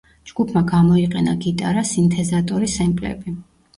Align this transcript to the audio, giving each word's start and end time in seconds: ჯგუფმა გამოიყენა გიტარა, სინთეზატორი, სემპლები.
ჯგუფმა 0.29 0.61
გამოიყენა 0.71 1.35
გიტარა, 1.45 1.85
სინთეზატორი, 1.93 2.71
სემპლები. 2.77 3.37